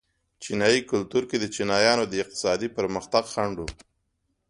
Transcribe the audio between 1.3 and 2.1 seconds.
د چینایانو